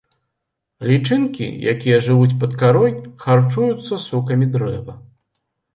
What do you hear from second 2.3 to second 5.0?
пад карой, харчуюцца сокамі дрэва.